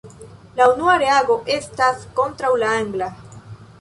La 0.59 0.65
unua 0.71 0.95
reago 1.03 1.35
estas 1.57 2.07
kontraŭ 2.21 2.51
la 2.63 2.73
angla. 2.79 3.11